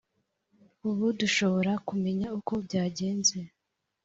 ubu 0.89 1.05
dushobora 1.19 1.71
kumenya 1.87 2.27
uko 2.39 2.53
byagenze! 2.65 3.37